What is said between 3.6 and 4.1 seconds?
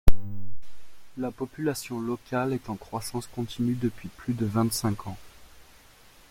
depuis